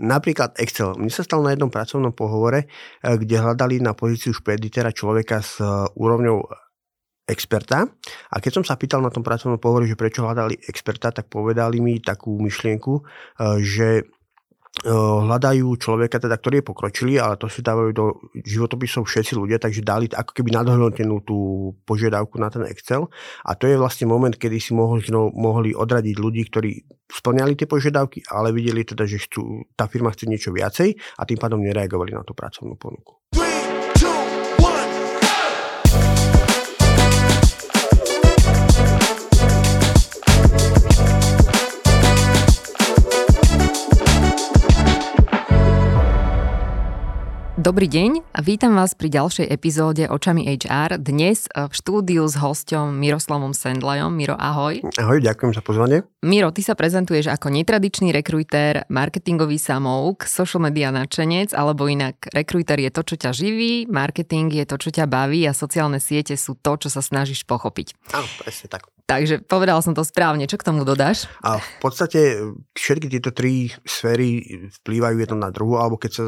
[0.00, 0.96] Napríklad Excel.
[0.96, 2.72] Mne sa stalo na jednom pracovnom pohovore,
[3.04, 5.60] kde hľadali na pozíciu špeditera človeka s
[5.92, 6.40] úrovňou
[7.30, 7.86] experta.
[8.34, 11.78] A keď som sa pýtal na tom pracovnom pohovore, že prečo hľadali experta, tak povedali
[11.78, 13.02] mi takú myšlienku, e,
[13.62, 13.88] že
[14.80, 18.04] hľadajú človeka, teda, ktorý je pokročilý, ale to si dávajú do
[18.38, 21.38] životopisov všetci ľudia, takže dali ako keby nadhodnotenú tú
[21.84, 23.10] požiadavku na ten Excel.
[23.44, 26.70] A to je vlastne moment, kedy si mohli, no, mohli odradiť ľudí, ktorí
[27.10, 31.38] splňali tie požiadavky, ale videli teda, že chcú, tá firma chce niečo viacej a tým
[31.42, 33.39] pádom nereagovali na tú pracovnú ponuku.
[47.60, 50.96] Dobrý deň a vítam vás pri ďalšej epizóde Očami HR.
[50.96, 54.16] Dnes v štúdiu s hosťom Miroslavom Sendlajom.
[54.16, 54.80] Miro, ahoj.
[54.96, 56.08] Ahoj, ďakujem za pozvanie.
[56.24, 62.80] Miro, ty sa prezentuješ ako netradičný rekruter, marketingový samouk, social media nadšenec, alebo inak rekruter
[62.80, 66.56] je to, čo ťa živí, marketing je to, čo ťa baví a sociálne siete sú
[66.56, 67.92] to, čo sa snažíš pochopiť.
[68.16, 68.88] Áno, presne tak.
[69.04, 70.48] Takže povedal som to správne.
[70.48, 71.28] Čo k tomu dodáš?
[71.44, 72.40] A v podstate
[72.72, 74.48] všetky tieto tri sféry
[74.80, 76.24] vplývajú jedno na druhú, alebo keď sa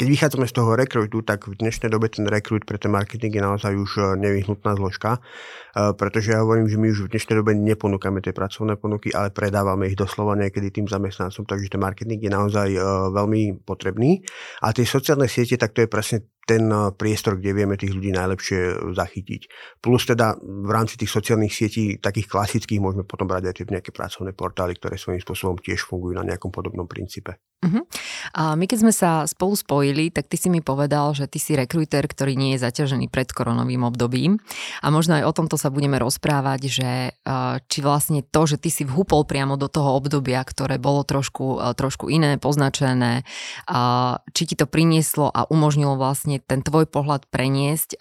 [0.00, 3.42] keď vychádzame z toho rekrutu, tak v dnešnej dobe ten rekrut pre ten marketing je
[3.44, 7.52] naozaj už e, nevyhnutná zložka, e, pretože ja hovorím, že my už v dnešnej dobe
[7.52, 12.32] neponúkame tie pracovné ponuky, ale predávame ich doslova niekedy tým zamestnancom, takže ten marketing je
[12.32, 12.80] naozaj e,
[13.12, 14.24] veľmi potrebný.
[14.64, 16.64] A tie sociálne siete, tak to je presne ten
[16.96, 19.42] priestor, kde vieme tých ľudí najlepšie zachytiť.
[19.84, 23.92] Plus teda v rámci tých sociálnych sietí, takých klasických, môžeme potom brať aj tie nejaké
[23.92, 27.49] pracovné portály, ktoré svojím spôsobom tiež fungujú na nejakom podobnom princípe.
[27.60, 27.84] Uh-huh.
[28.32, 31.52] A my keď sme sa spolu spojili, tak ty si mi povedal, že ty si
[31.52, 34.40] rekruter, ktorý nie je zaťažený pred koronovým obdobím.
[34.80, 38.72] A možno aj o tomto sa budeme rozprávať, že eh, či vlastne to, že ty
[38.72, 43.22] si vhupol priamo do toho obdobia, ktoré bolo trošku, eh, trošku iné, poznačené,
[44.32, 48.00] či ti to prinieslo a umožnilo vlastne ten tvoj pohľad preniesť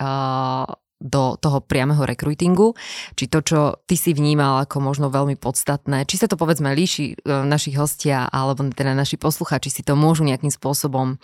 [1.00, 2.75] do toho priameho rekrutingu,
[3.15, 7.15] či to, čo ty si vnímal ako možno veľmi podstatné, či sa to povedzme líši
[7.15, 11.15] e, našich hostia alebo teda naši posluchači si to môžu nejakým spôsobom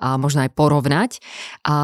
[0.00, 1.10] možno aj porovnať.
[1.66, 1.78] A,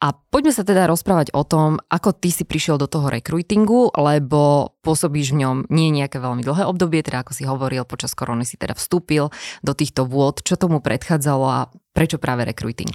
[0.00, 4.74] a poďme sa teda rozprávať o tom, ako ty si prišiel do toho rekrutingu, lebo
[4.82, 8.56] pôsobíš v ňom nie nejaké veľmi dlhé obdobie, teda ako si hovoril, počas korony si
[8.56, 9.28] teda vstúpil
[9.62, 12.90] do týchto vôd, čo tomu predchádzalo a prečo práve rekruting?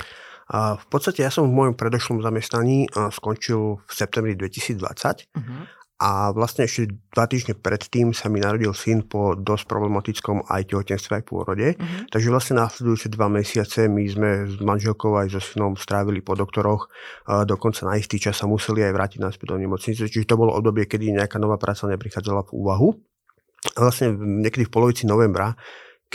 [0.53, 5.65] A v podstate ja som v mojom predošlom zamestnaní skončil v septembri 2020 uh-huh.
[5.97, 11.17] a vlastne ešte dva týždne predtým sa mi narodil syn po dosť problematickom aj tehotenstve
[11.17, 11.67] aj pôrode.
[11.73, 12.05] Uh-huh.
[12.13, 16.93] Takže vlastne následujúce dva mesiace my sme s manželkou aj so synom strávili po doktoroch.
[17.25, 20.05] Dokonca na istý čas sa museli aj vrátiť naspäť do nemocnice.
[20.05, 22.89] Čiže to bolo obdobie, kedy nejaká nová práca neprichádzala v úvahu.
[23.73, 25.57] A vlastne niekedy v polovici novembra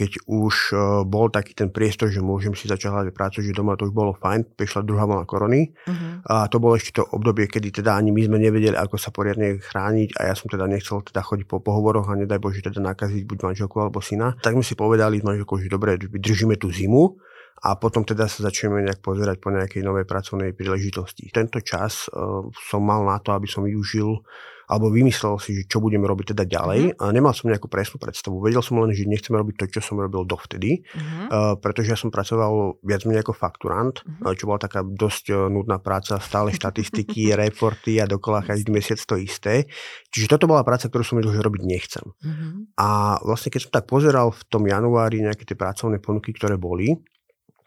[0.00, 0.74] keď už e,
[1.04, 4.16] bol taký ten priestor, že môžem si začať hľadať prácu, že doma to už bolo
[4.16, 6.24] fajn, prišla druhá vlna korony uh-huh.
[6.24, 9.60] a to bolo ešte to obdobie, kedy teda ani my sme nevedeli, ako sa poriadne
[9.60, 13.28] chrániť a ja som teda nechcel teda chodiť po pohovoroch a nedaj Bože teda nakaziť
[13.28, 14.40] buď manželku alebo syna.
[14.40, 17.20] Tak sme si povedali s manželkou, že dobre, držíme tú zimu
[17.60, 21.28] a potom teda sa začneme nejak pozerať po nejakej novej pracovnej príležitosti.
[21.28, 24.24] Tento čas uh, som mal na to, aby som využil
[24.70, 26.94] alebo vymyslel si, že čo budeme robiť teda ďalej.
[26.94, 27.02] Uh-huh.
[27.02, 28.38] A nemal som nejakú presnú predstavu.
[28.38, 31.26] Vedel som len, že nechceme robiť to, čo som robil dovtedy, uh-huh.
[31.26, 34.30] uh, pretože ja som pracoval viac menej ako fakturant, uh-huh.
[34.38, 39.18] čo bola taká dosť uh, nudná práca, stále štatistiky, reporty a dokola každý mesiac to
[39.18, 39.66] isté.
[40.14, 42.06] Čiže toto bola práca, ktorú som vedel, že robiť nechcem.
[42.06, 42.70] Uh-huh.
[42.78, 46.94] A vlastne keď som tak pozeral v tom januári nejaké tie pracovné ponuky, ktoré boli,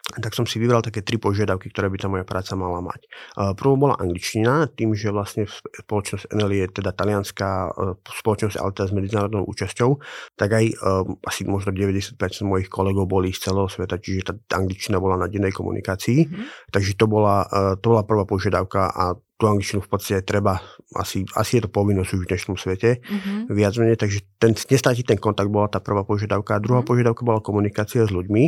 [0.04, 3.08] tak som si vybral také tri požiadavky, ktoré by tá moja práca mala mať.
[3.56, 8.86] Prvou bola angličtina, tým, že vlastne spoločnosť NL je teda talianská e, spoločnosť, ale teda
[8.86, 9.90] s medzinárodnou účasťou,
[10.36, 15.00] tak aj um, asi možno 90% mojich kolegov boli z celého sveta, čiže tá angličtina
[15.00, 16.28] bola na dennej komunikácii.
[16.28, 16.68] Mm-hmm.
[16.68, 17.48] Takže to bola,
[17.80, 20.62] to bola prvá požiadavka a tú angličtinu v podstate treba,
[20.94, 23.50] asi, asi je to povinnosť už v dnešnom svete, mm-hmm.
[23.50, 26.54] viac menej, takže ten, nestrátiť ten kontakt bola tá prvá požiadavka.
[26.54, 26.90] A druhá mm-hmm.
[26.94, 28.44] požiadavka bola komunikácia s ľuďmi.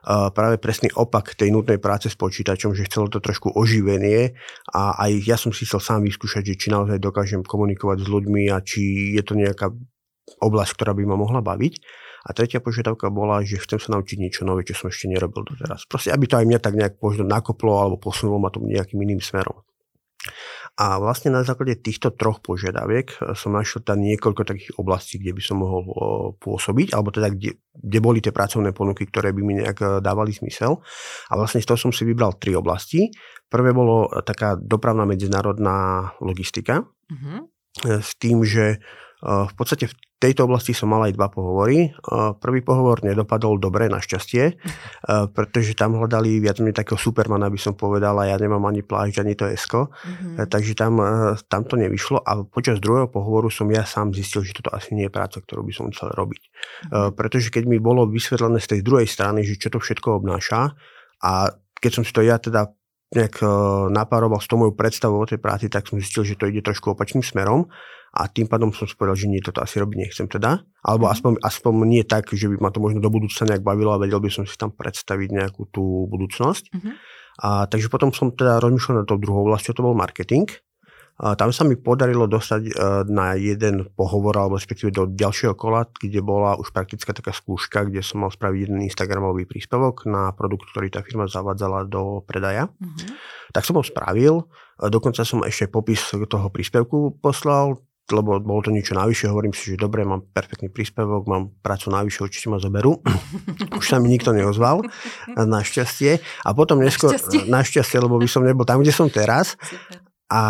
[0.00, 4.32] Uh, práve presný opak tej nutnej práce s počítačom, že chcelo to trošku oživenie
[4.72, 8.48] a aj ja som si chcel sám vyskúšať, že či naozaj dokážem komunikovať s ľuďmi
[8.48, 9.68] a či je to nejaká
[10.40, 11.84] oblasť, ktorá by ma mohla baviť.
[12.20, 15.88] A tretia požiadavka bola, že chcem sa naučiť niečo nové, čo som ešte nerobil doteraz.
[15.88, 19.24] Proste, aby to aj mňa tak nejak možno nakoplo alebo posunulo ma to nejakým iným
[19.24, 19.64] smerom.
[20.80, 25.36] A vlastne na základe týchto troch požiadaviek eh, som našiel tam niekoľko takých oblastí, kde
[25.36, 25.94] by som mohol eh,
[26.40, 30.32] pôsobiť, alebo teda kde, kde boli tie pracovné ponuky, ktoré by mi nejak eh, dávali
[30.32, 30.80] zmysel.
[31.28, 33.12] A vlastne z toho som si vybral tri oblasti.
[33.52, 37.38] Prvé bolo taká dopravná medzinárodná logistika, mm-hmm.
[37.98, 38.78] s tým, že
[39.20, 41.92] v podstate v tejto oblasti som mal aj dva pohovory.
[42.40, 44.56] Prvý pohovor nedopadol dobre, našťastie,
[45.32, 49.24] pretože tam hľadali viac menej takého supermana, by som povedal, a ja nemám ani plášť,
[49.24, 50.48] ani to esko, mm-hmm.
[50.48, 51.00] takže tam,
[51.48, 55.08] tam to nevyšlo a počas druhého pohovoru som ja sám zistil, že toto asi nie
[55.08, 56.42] je práca, ktorú by som chcel robiť.
[56.44, 57.16] Mm-hmm.
[57.16, 60.76] Pretože keď mi bolo vysvetlené z tej druhej strany, že čo to všetko obnáša
[61.24, 62.72] a keď som si to ja teda
[63.10, 63.42] nejak
[63.90, 66.94] napároval s tou mojou predstavou o tej práci, tak som zistil, že to ide trošku
[66.94, 67.66] opačným smerom
[68.10, 70.66] a tým pádom som si povedal, že nie, toto asi robiť nechcem teda.
[70.82, 71.10] Alebo mm.
[71.14, 74.18] aspoň, aspoň nie tak, že by ma to možno do budúcna nejak bavilo a vedel
[74.18, 76.74] by som si tam predstaviť nejakú tú budúcnosť.
[76.74, 76.94] Mm-hmm.
[77.46, 80.50] A, takže potom som teda rozmýšľal na tou druhou vlastne, to bol marketing.
[81.20, 82.72] Tam sa mi podarilo dostať e,
[83.12, 88.00] na jeden pohovor, alebo respektíve do ďalšieho kola, kde bola už praktická taká skúška, kde
[88.00, 92.72] som mal spraviť jeden Instagramový príspevok na produkt, ktorý tá firma zavadzala do predaja.
[92.72, 93.08] Mm-hmm.
[93.52, 94.48] Tak som ho spravil,
[94.80, 97.76] dokonca som ešte popis toho príspevku poslal,
[98.10, 102.26] lebo bolo to niečo navyše, hovorím si, že dobre, mám perfektný príspevok, mám prácu navyše,
[102.26, 102.98] určite ma zoberú.
[103.78, 104.82] Už sa mi nikto neozval,
[105.36, 106.18] našťastie.
[106.42, 107.46] A potom neskôr, našťastie.
[107.46, 109.54] našťastie, lebo by som nebol tam, kde som teraz.
[110.30, 110.42] A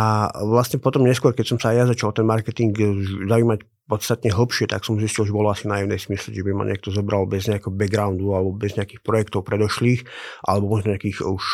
[0.45, 2.77] vlastne potom neskôr, keď som sa ja začal ten marketing
[3.25, 6.95] zaujímať podstatne hlbšie, tak som zistil, že bolo asi naivné smysl, že by ma niekto
[6.95, 10.07] zobral bez nejakého backgroundu alebo bez nejakých projektov predošlých,
[10.47, 11.45] alebo možno nejakých už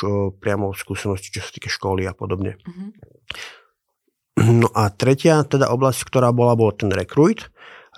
[0.43, 2.61] priamo skúseností, čo sa týka školy a podobne.
[2.61, 2.89] Mm-hmm.
[4.37, 7.49] No a tretia teda oblasť, ktorá bola, bol ten rekruit.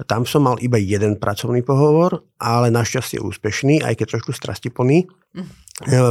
[0.07, 5.03] Tam som mal iba jeden pracovný pohovor, ale našťastie úspešný, aj keď trošku strastiplný.
[5.03, 5.07] E,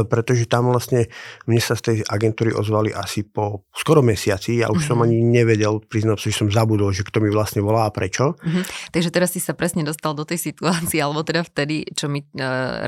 [0.08, 1.12] pretože tam vlastne
[1.44, 4.64] mne sa z tej agentúry ozvali asi po skoro mesiaci.
[4.64, 4.88] Ja už mm-hmm.
[4.88, 8.36] som ani nevedel, priznať že som zabudol, že kto mi vlastne volá a prečo.
[8.40, 8.92] Mm-hmm.
[8.96, 12.26] Takže teraz si sa presne dostal do tej situácie, alebo teda vtedy, čo my e,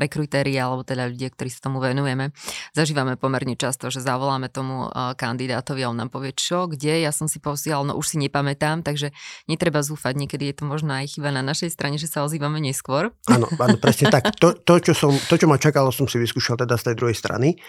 [0.01, 2.33] rekrutéri, alebo teda ľudia, ktorí sa tomu venujeme,
[2.73, 7.13] zažívame pomerne často, že zavoláme tomu e, kandidátovi a on nám povie, čo, kde, ja
[7.13, 9.13] som si posielal, no už si nepamätám, takže
[9.45, 13.13] netreba zúfať, niekedy je to možno aj chyba na našej strane, že sa ozývame neskôr.
[13.29, 14.33] Áno, áno presne tak.
[14.41, 16.95] To, to, čo som, to, čo ma čakalo, som si vyskúšal teda teda z tej
[16.95, 17.59] druhej strany.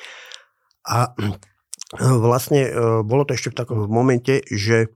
[0.86, 1.10] A
[1.98, 2.70] vlastne e,
[3.02, 4.94] bolo to ešte v takom momente, že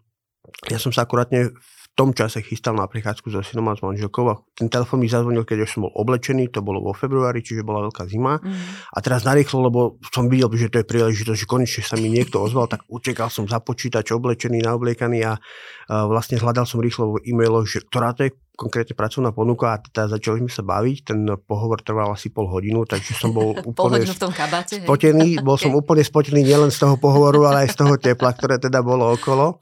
[0.70, 4.28] ja som sa akurátne v tom čase chystal na prichádzku so synom a s manželkou
[4.28, 7.64] a ten telefon mi zazvonil, keď už som bol oblečený, to bolo vo februári, čiže
[7.64, 8.36] bola veľká zima.
[8.36, 8.52] Mm.
[8.92, 9.80] A teraz narýchlo, lebo
[10.12, 13.48] som videl, že to je príležitosť, že konečne sa mi niekto ozval, tak utekal som
[13.48, 15.40] za počítač oblečený, naobliekaný a,
[15.88, 19.80] a vlastne hľadal som rýchlo v e-mailoch, že ktorá to je konkrétne pracovná ponuka a
[19.80, 20.96] teda začali sme sa baviť.
[21.12, 25.38] Ten pohovor trval asi pol hodinu, takže som bol úplne v tom kabáte, spotený.
[25.46, 28.80] Bol som úplne spotený nielen z toho pohovoru, ale aj z toho tepla, ktoré teda
[28.80, 29.60] bolo okolo.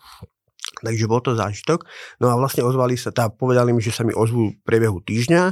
[0.80, 1.84] Takže bol to zážitok.
[2.22, 5.42] No a vlastne ozvali sa, tá povedali mi, že sa mi ozvú v priebehu týždňa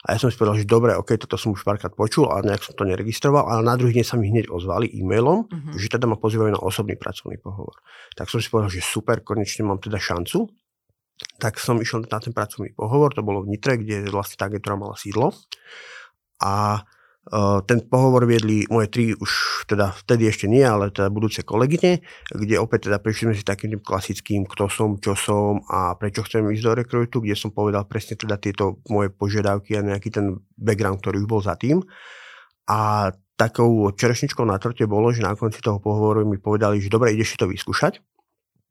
[0.00, 2.64] a ja som si povedal, že dobre, ok, toto som už párkrát počul, ale nejak
[2.64, 5.76] som to neregistroval, ale na druhý deň sa mi hneď ozvali e-mailom, uh-huh.
[5.76, 7.84] že teda ma pozývajú na osobný pracovný pohovor.
[8.16, 10.48] Tak som si povedal, že super, konečne mám teda šancu.
[11.40, 14.76] Tak som išiel na ten pracovný pohovor, to bolo v Nitre, kde vlastne tá agentúra
[14.76, 15.32] mala sídlo.
[16.44, 16.84] A
[17.68, 22.00] ten pohovor viedli moje tri už teda vtedy ešte nie, ale teda budúce kolegyne,
[22.32, 26.24] kde opäť teda prišli sme si takým tým klasickým, kto som, čo som a prečo
[26.24, 30.42] chcem ísť do rekrutu, kde som povedal presne teda tieto moje požiadavky a nejaký ten
[30.56, 31.84] background, ktorý už bol za tým.
[32.66, 37.12] A takou čerešničkou na torte bolo, že na konci toho pohovoru mi povedali, že dobre,
[37.12, 38.00] ideš si to vyskúšať.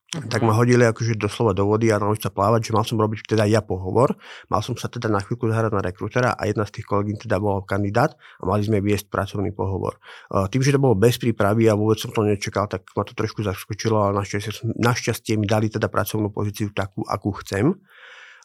[0.10, 0.26] Uh-huh.
[0.26, 3.30] Tak ma hodili akože doslova do vody a naučiť sa plávať, že mal som robiť
[3.30, 4.18] teda ja pohovor.
[4.50, 7.38] Mal som sa teda na chvíľku zahrať na rekrutera a jedna z tých kolegín teda
[7.38, 10.02] bola kandidát a mali sme viesť pracovný pohovor.
[10.50, 13.46] Tým, že to bolo bez prípravy a vôbec som to nečakal, tak ma to trošku
[13.46, 17.78] zaskočilo, ale našťastie, našťastie mi dali teda pracovnú pozíciu takú, akú chcem.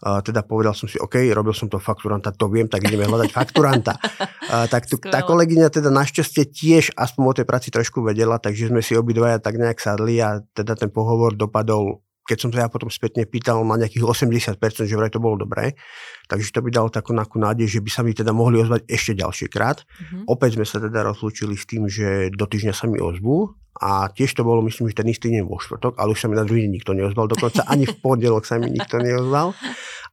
[0.02, 3.30] Uh, teda povedal som si, OK, robil som to fakturanta, to viem, tak ideme hľadať
[3.30, 3.96] fakturanta.
[4.44, 8.68] Uh, tak tu, tá kolegyňa teda našťastie tiež aspoň o tej práci trošku vedela, takže
[8.68, 12.68] sme si obidvaja tak nejak sadli a teda ten pohovor dopadol keď som sa ja
[12.72, 14.56] potom spätne pýtal na nejakých 80%,
[14.88, 15.76] že vraj to bolo dobré.
[16.24, 19.12] Takže to by dalo takú nakú nádej, že by sa mi teda mohli ozvať ešte
[19.20, 19.84] ďalší krát.
[19.84, 20.24] Mm-hmm.
[20.32, 24.38] Opäť sme sa teda rozlúčili s tým, že do týždňa sa mi ozvú a tiež
[24.38, 26.64] to bolo, myslím, že ten istý deň vo štvrtok, ale už sa mi na druhý
[26.64, 29.52] deň nikto neozval, dokonca ani v pondelok sa mi nikto neozval.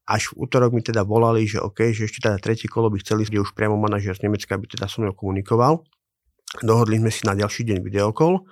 [0.10, 3.24] Až v útorok mi teda volali, že OK, že ešte teda tretí kolo by chceli,
[3.24, 5.86] kde už priamo manažer z Nemecka by teda so mnou komunikoval.
[6.60, 8.44] Dohodli sme si na ďalší deň videokol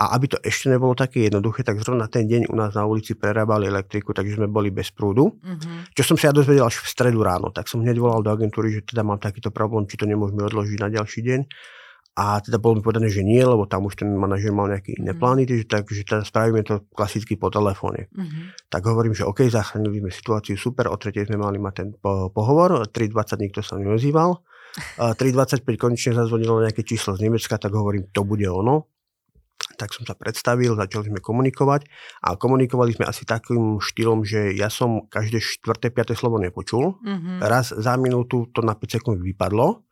[0.00, 3.18] a aby to ešte nebolo také jednoduché, tak zrovna ten deň u nás na ulici
[3.18, 5.28] prerábali elektriku, takže sme boli bez prúdu.
[5.28, 5.92] Mm-hmm.
[5.92, 8.72] Čo som sa ja dozvedel až v stredu ráno, tak som hneď volal do agentúry,
[8.72, 11.40] že teda mám takýto problém, či to nemôžeme odložiť na ďalší deň.
[12.16, 15.12] A teda bolo mi povedané, že nie, lebo tam už ten manažer mal nejaké iné
[15.12, 15.20] mm-hmm.
[15.20, 18.08] plány, takže, takže teda spravíme to klasicky po telefóne.
[18.16, 18.72] Mm-hmm.
[18.72, 22.32] Tak hovorím, že OK, zachránili sme situáciu, super, o tretej sme mali mať ten po-
[22.32, 24.40] pohovor, 3.20 nikto sa neozýval.
[24.98, 28.90] 3.25 konečne zazvonilo nejaké číslo z Nemecka, tak hovorím, to bude ono
[29.80, 31.88] tak som sa predstavil, začali sme komunikovať
[32.28, 37.00] a komunikovali sme asi takým štýlom, že ja som každé štvrté, piaté slovo nepočul.
[37.00, 37.36] Mm-hmm.
[37.40, 39.88] Raz za minútu to na 5 sekúnd vypadlo.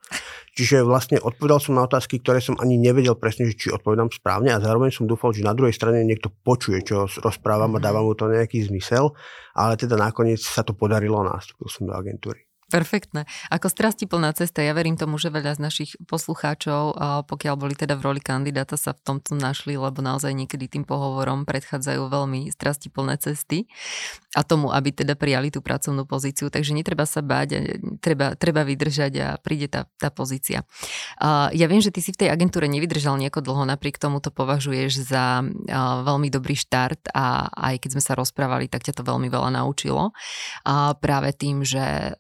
[0.57, 4.59] Čiže vlastne odpovedal som na otázky, ktoré som ani nevedel presne, či odpovedám správne a
[4.59, 8.27] zároveň som dúfal, že na druhej strane niekto počuje, čo rozprávam a dáva mu to
[8.27, 9.13] nejaký zmysel,
[9.55, 12.48] ale teda nakoniec sa to podarilo a nastúpil som do agentúry.
[12.69, 13.25] Perfektné.
[13.49, 18.05] Ako strastiplná cesta, ja verím tomu, že veľa z našich poslucháčov, pokiaľ boli teda v
[18.05, 23.65] roli kandidáta, sa v tomto našli, lebo naozaj niekedy tým pohovorom predchádzajú veľmi strastiplné cesty
[24.37, 26.53] a tomu, aby teda prijali tú pracovnú pozíciu.
[26.53, 30.69] Takže netreba sa báť, treba, treba vydržať a príde tá, tá pozícia.
[31.57, 35.09] Ja viem, že ty si v tej agentúre nevydržal nejako dlho, napriek tomu to považuješ
[35.09, 35.41] za
[36.05, 40.13] veľmi dobrý štart a aj keď sme sa rozprávali, tak ťa to veľmi veľa naučilo.
[40.69, 42.13] A práve tým, že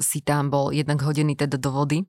[0.00, 2.04] si tam bol jednak hodený teda do vody,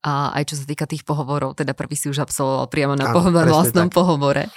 [0.00, 3.20] a aj čo sa týka tých pohovorov, teda prvý si už absolvoval priamo na, Áno,
[3.20, 3.96] pohovor, vlastnom tak.
[4.00, 4.48] pohovore.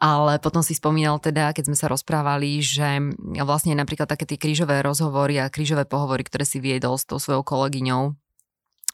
[0.00, 3.04] Ale potom si spomínal teda, keď sme sa rozprávali, že
[3.44, 7.44] vlastne napríklad také tie krížové rozhovory a krížové pohovory, ktoré si viedol s tou svojou
[7.44, 8.16] kolegyňou,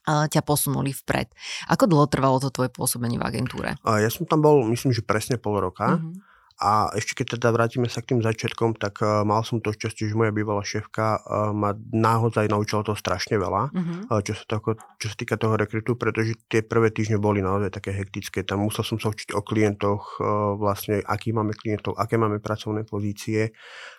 [0.03, 1.31] ťa posunuli vpred.
[1.71, 3.79] Ako dlho trvalo to tvoje pôsobenie v agentúre?
[3.87, 6.03] Ja som tam bol, myslím, že presne pol roka.
[6.03, 6.32] Mm-hmm.
[6.63, 10.07] A ešte keď teda vrátime sa k tým začiatkom, tak uh, mal som to šťastie,
[10.07, 14.07] že moja bývalá šéfka uh, ma naozaj naučila to strašne veľa, uh-huh.
[14.07, 17.75] uh, čo, sa toho, čo sa týka toho rekrutu, pretože tie prvé týždne boli naozaj
[17.75, 18.47] také hektické.
[18.47, 22.87] Tam musel som sa učiť o klientoch, uh, vlastne aký máme klientov, aké máme pracovné
[22.87, 23.51] pozície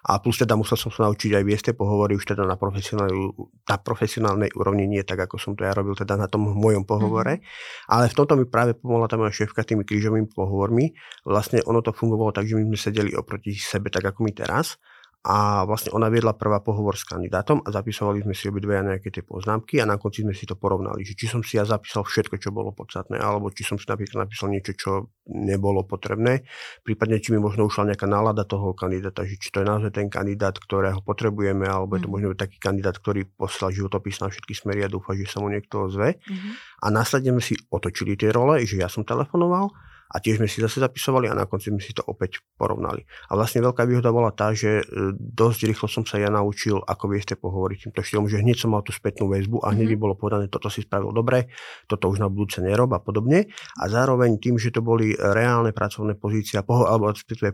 [0.08, 3.36] a plus teda musel som sa naučiť aj viesť pohovory už teda na profesionálnej,
[3.67, 7.43] na profesionálnej úrovni, nie tak, ako som to ja robil teda na tom mojom pohovore.
[7.43, 7.91] Uh-huh.
[7.91, 10.96] Ale v tomto mi práve pomohla tá moja šéfka tými krížovými pohovormi.
[11.27, 14.77] Vlastne ono to fungovalo tak, že my sme sedeli oproti sebe tak ako my teraz
[15.24, 19.24] a vlastne ona viedla prvá pohovor s kandidátom a zapisovali sme si obidve nejaké tie
[19.24, 22.36] poznámky a na konci sme si to porovnali, že či som si ja zapísal všetko,
[22.43, 24.91] čo bolo podstatné, alebo či som si napríklad napísal niečo, čo
[25.31, 26.43] nebolo potrebné,
[26.83, 30.12] prípadne či mi možno ušla nejaká nálada toho kandidáta, že či to je naozaj ten
[30.12, 32.15] kandidát, ktorého potrebujeme, alebo je to mhm.
[32.19, 35.88] možno taký kandidát, ktorý poslal životopis na všetky smery a dúfa, že sa mu niekto
[35.88, 36.19] ozve.
[36.19, 36.83] Mm-hmm.
[36.83, 39.72] A následne sme si otočili tie role, že ja som telefonoval
[40.13, 43.01] a tiež sme si zase zapisovali a na konci sme si to opäť porovnali.
[43.34, 47.10] A vlastne veľká výhoda bola tá, že e, dosť rýchlo som sa ja naučil, ako
[47.10, 50.03] vieste pohovoriť týmto štýlom, že hneď som mal tú spätnú väzbu a hneď mm-hmm.
[50.05, 51.50] bolo povedané, toto si spravil dobre,
[51.89, 53.50] toto už na budúce nerob a podobne.
[53.82, 56.86] A zároveň tým, že to boli reálne pracovné pozície, alebo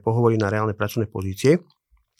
[0.03, 1.63] pohovory na reálne pracovné pozície,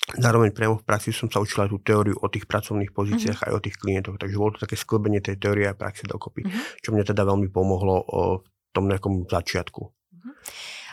[0.10, 3.52] Zároveň priamo v praxi som sa učil aj tú teóriu o tých pracovných pozíciách mm-hmm.
[3.52, 6.82] aj o tých klientoch, takže bolo to také sklbenie tej teórie a praxe dokopy, mm-hmm.
[6.82, 8.08] čo mne teda veľmi pomohlo
[8.42, 9.99] v tom nejakom začiatku.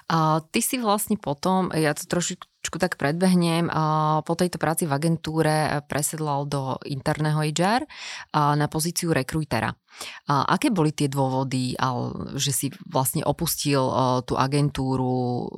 [0.06, 4.94] A ty si vlastne potom, ja to trošičku tak predbehnem, a po tejto práci v
[4.94, 7.82] agentúre presedlal do interného HR
[8.30, 9.74] a na pozíciu rekrutera.
[10.30, 11.74] A aké boli tie dôvody,
[12.38, 13.82] že si vlastne opustil
[14.22, 15.50] tú agentúru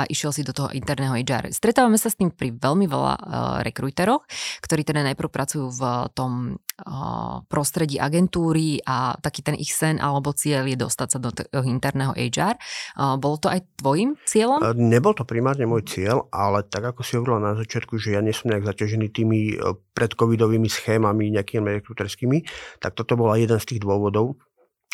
[0.00, 1.52] a išiel si do toho interného HR.
[1.52, 3.24] Stretávame sa s tým pri veľmi veľa uh,
[3.60, 4.24] rekrúteroch,
[4.64, 5.82] ktorí teda najprv pracujú v
[6.16, 11.30] tom uh, prostredí agentúry a taký ten ich sen alebo cieľ je dostať sa do
[11.36, 12.56] toho interného HR.
[12.96, 14.64] Uh, bolo to aj tvojim cieľom?
[14.80, 18.32] Nebol to primárne môj cieľ, ale tak ako si hovorila na začiatku, že ja nie
[18.32, 19.60] som nejak zaťažený tými
[19.92, 22.48] predcovidovými schémami nejakými rekruterskými,
[22.80, 24.40] tak toto bola jeden z tých dôvodov,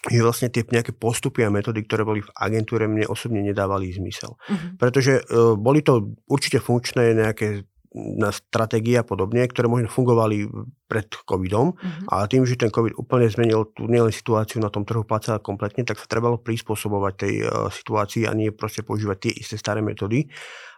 [0.06, 4.38] že vlastne tie nejaké postupy a metódy, ktoré boli v agentúre, mne osobne nedávali zmysel.
[4.38, 4.78] Uh-huh.
[4.78, 10.44] Pretože uh, boli to určite funkčné nejaké na stratégie a podobne, ktoré možno fungovali
[10.84, 12.12] pred covidom, uh-huh.
[12.12, 15.80] ale tým, že ten covid úplne zmenil tú nielen situáciu na tom trhu práce kompletne,
[15.80, 20.28] tak sa trebalo prispôsobovať tej uh, situácii a nie proste používať tie isté staré metódy.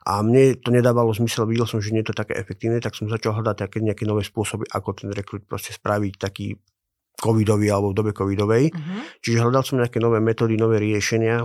[0.09, 3.11] A mne to nedávalo zmysel, videl som, že nie je to také efektívne, tak som
[3.11, 6.55] začal hľadať také nejaké nové spôsoby, ako ten rekrut proste spraviť taký
[7.19, 8.71] covidový alebo v dobe covidovej.
[8.71, 9.03] Uh-huh.
[9.21, 11.43] Čiže hľadal som nejaké nové metódy, nové riešenia,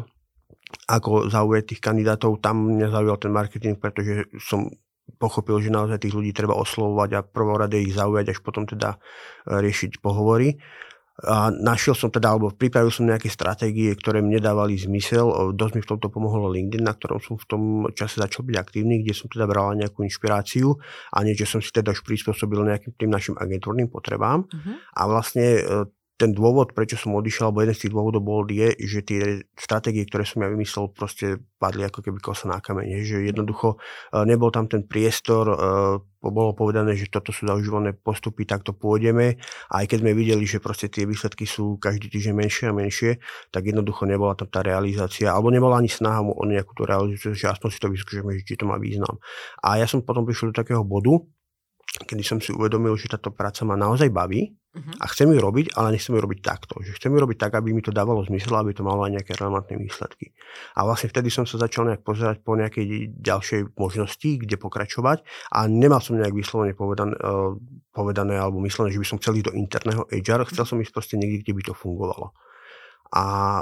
[0.88, 2.40] ako zaujať tých kandidátov.
[2.40, 4.70] Tam mňa zaujal ten marketing, pretože som
[5.18, 9.60] pochopil, že naozaj tých ľudí treba oslovovať a prvorade ich zaujať, až potom teda e,
[9.60, 10.56] riešiť pohovory.
[11.22, 15.54] A našiel som teda, alebo pripravil som nejaké stratégie, ktoré mne dávali zmysel.
[15.54, 19.06] Dosť mi v tomto pomohlo LinkedIn, na ktorom som v tom čase začal byť aktívny,
[19.06, 20.74] kde som teda bral nejakú inšpiráciu
[21.14, 24.50] a niečo som si teda už prispôsobil nejakým tým našim agentúrnym potrebám.
[24.50, 24.74] Uh-huh.
[24.98, 25.62] A vlastne e,
[26.14, 30.06] ten dôvod, prečo som odišiel, alebo jeden z tých dôvodov bol, je, že tie stratégie,
[30.06, 33.02] ktoré som ja vymyslel, proste padli ako keby kosa na kamene.
[33.02, 33.82] Že jednoducho
[34.14, 35.56] e, nebol tam ten priestor, e,
[36.22, 39.42] bolo povedané, že toto sú zaužívané postupy, tak to pôjdeme.
[39.74, 43.12] A aj keď sme videli, že proste tie výsledky sú každý týždeň menšie a menšie,
[43.50, 47.50] tak jednoducho nebola tam tá realizácia, alebo nebola ani snaha o nejakú tú realizáciu, že
[47.50, 49.18] aspoň si to vyskúšame, či to má význam.
[49.66, 51.26] A ja som potom prišiel do takého bodu,
[51.94, 54.98] kedy som si uvedomil, že táto práca ma naozaj baví uh-huh.
[54.98, 56.82] a chcem ju robiť, ale nechcem ju robiť takto.
[56.82, 59.38] Že chcem ju robiť tak, aby mi to dávalo zmysel, aby to malo aj nejaké
[59.38, 60.34] relevantné výsledky.
[60.74, 65.22] A vlastne vtedy som sa začal nejak pozerať po nejakej ďalšej možnosti, kde pokračovať
[65.54, 67.54] a nemal som nejak vyslovene povedané, uh,
[67.94, 71.16] povedané alebo myslené, že by som chcel ísť do interného HR, chcel som ísť proste
[71.22, 72.34] niekde, kde by to fungovalo.
[73.14, 73.62] A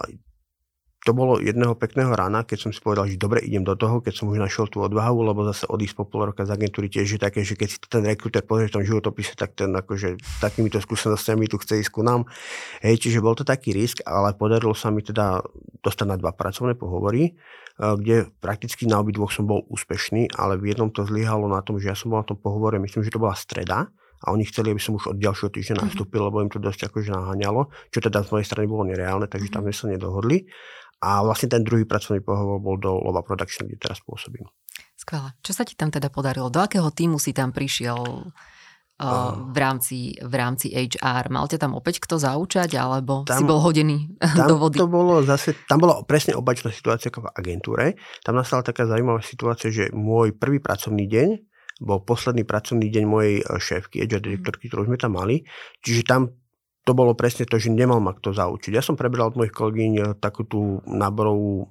[1.02, 4.22] to bolo jedného pekného rána, keď som si povedal, že dobre, idem do toho, keď
[4.22, 7.20] som už našiel tú odvahu, lebo zase odísť po pol roka z agentúry tiež je
[7.20, 11.50] také, že keď si ten rekruter pozrie v tom životopise, tak ten akože takýmito skúsenostiami
[11.50, 12.30] tu chce ísť ku nám.
[12.86, 15.42] Hej, čiže bol to taký risk, ale podarilo sa mi teda
[15.82, 20.70] dostať na dva pracovné pohovory, eh, kde prakticky na obidvoch som bol úspešný, ale v
[20.70, 23.18] jednom to zlyhalo na tom, že ja som bol na tom pohovore, myslím, že to
[23.18, 23.90] bola streda,
[24.22, 25.84] a oni chceli, aby som už od ďalšieho týždňa mhm.
[25.90, 29.50] nastúpil, lebo im to dosť akože naháňalo, čo teda z mojej strany bolo nereálne, takže
[29.50, 30.46] tam sme sa nedohodli.
[31.02, 34.46] A vlastne ten druhý pracovný pohovor bol do Lova Production, kde teraz pôsobím.
[34.94, 35.34] Skvelé.
[35.42, 36.54] Čo sa ti tam teda podarilo?
[36.54, 41.34] Do akého týmu si tam prišiel uh, v, rámci, v rámci HR?
[41.34, 44.78] Mal ťa tam opäť kto zaučať, alebo tam, si bol hodený tam do vody?
[44.78, 47.86] To bolo zase, tam bola presne opačná situácia ako v agentúre.
[48.22, 51.30] Tam nastala taká zaujímavá situácia, že môj prvý pracovný deň
[51.82, 55.42] bol posledný pracovný deň mojej šéfky, HR direktorky, ktorú sme tam mali.
[55.82, 56.30] Čiže tam
[56.82, 58.74] to bolo presne to, že nemal ma kto zaučiť.
[58.74, 61.70] Ja som prebral od mojich kolegyň eh, takú tú náborovú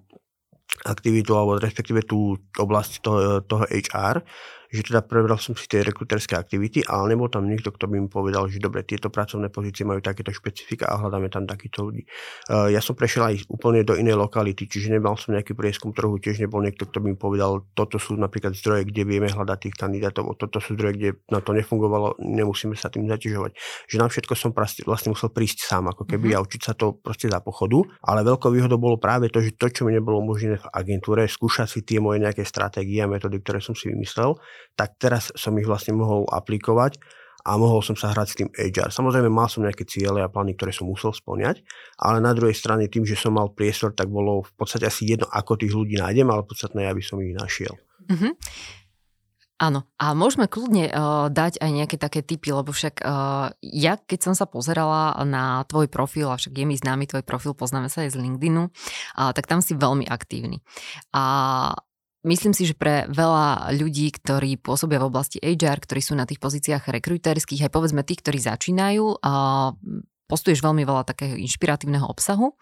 [0.87, 4.23] aktivitu, alebo respektíve tú oblasť toho, toho HR,
[4.71, 8.07] že teda prebral som si tie rekruterské aktivity, ale nebol tam nikto, kto by mi
[8.07, 12.07] povedal, že dobre, tieto pracovné pozície majú takéto špecifika a hľadáme tam takýchto ľudí.
[12.47, 16.15] Uh, ja som prešiel aj úplne do inej lokality, čiže nemal som nejaký prieskum trhu,
[16.23, 19.77] tiež nebol niekto, kto by mi povedal, toto sú napríklad zdroje, kde vieme hľadať tých
[19.77, 23.59] kandidátov, toto sú zdroje, kde na to nefungovalo, nemusíme sa tým zaťažovať.
[23.91, 26.43] Že na všetko som vlastne musel prísť sám, ako keby mm-hmm.
[26.43, 29.67] a učiť sa to proste za pochodu, ale veľkou výhodou bolo práve to, že to,
[29.67, 33.59] čo mi nebolo možné v agentúre, skúšať si tie moje nejaké stratégie a metódy, ktoré
[33.59, 34.39] som si vymyslel,
[34.75, 37.01] tak teraz som ich vlastne mohol aplikovať
[37.45, 38.93] a mohol som sa hrať s tým HR.
[38.93, 41.65] Samozrejme mal som nejaké ciele a plány, ktoré som musel splňať,
[41.97, 45.29] ale na druhej strane tým, že som mal priestor, tak bolo v podstate asi jedno,
[45.29, 47.73] ako tých ľudí nájdem, ale podstatné aby som ich našiel.
[48.11, 48.33] Mm-hmm.
[49.61, 54.33] Áno, a môžeme kľudne uh, dať aj nejaké také typy, lebo však uh, ja, keď
[54.33, 58.09] som sa pozerala na tvoj profil, a však je mi známy tvoj profil, poznáme sa
[58.09, 60.65] aj z LinkedInu, uh, tak tam si veľmi aktívny.
[61.13, 61.77] A
[62.21, 66.37] Myslím si, že pre veľa ľudí, ktorí pôsobia v oblasti HR, ktorí sú na tých
[66.37, 69.25] pozíciách rekruterských, aj povedzme tých, ktorí začínajú,
[70.31, 72.55] postuješ veľmi veľa takého inšpiratívneho obsahu.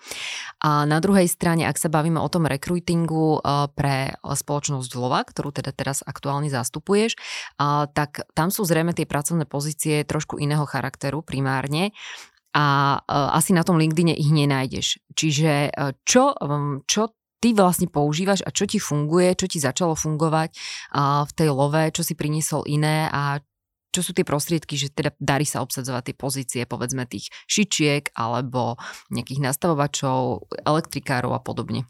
[0.64, 3.44] A na druhej strane, ak sa bavíme o tom rekrutingu
[3.76, 7.20] pre spoločnosť Lova, ktorú teda teraz aktuálne zastupuješ,
[7.92, 11.92] tak tam sú zrejme tie pracovné pozície trošku iného charakteru primárne
[12.56, 12.96] a
[13.36, 15.04] asi na tom LinkedIne ich nenájdeš.
[15.12, 15.68] Čiže
[16.08, 16.32] čo,
[16.88, 20.50] čo ty vlastne používaš a čo ti funguje, čo ti začalo fungovať
[21.26, 23.38] v tej love, čo si priniesol iné a
[23.88, 28.76] čo sú tie prostriedky, že teda darí sa obsadzovať tie pozície, povedzme tých šičiek alebo
[29.08, 31.88] nejakých nastavovačov, elektrikárov a podobne.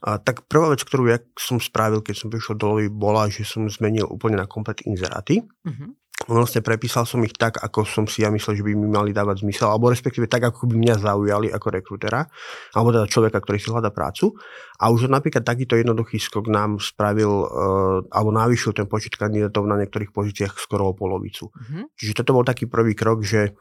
[0.00, 3.44] A, tak prvá vec, ktorú ja som spravil, keď som prišiel do Lovy, bola, že
[3.44, 5.44] som zmenil úplne na komplet inzeráty.
[5.64, 5.96] Uh-huh
[6.28, 9.40] vlastne prepísal som ich tak, ako som si ja myslel, že by mi mali dávať
[9.40, 12.28] zmysel, alebo respektíve tak, ako by mňa zaujali ako rekrutera,
[12.76, 14.36] alebo teda človeka, ktorý si hľadá prácu.
[14.76, 19.80] A už napríklad takýto jednoduchý skok nám spravil, uh, alebo navýšil ten počet kandidátov na
[19.80, 21.48] niektorých pozíciách skoro o polovicu.
[21.48, 21.96] Mm-hmm.
[21.96, 23.56] Čiže toto bol taký prvý krok, že